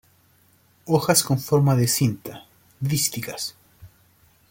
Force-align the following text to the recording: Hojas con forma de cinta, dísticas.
Hojas 0.85 1.21
con 1.21 1.37
forma 1.37 1.75
de 1.75 1.87
cinta, 1.87 2.47
dísticas. 2.79 3.55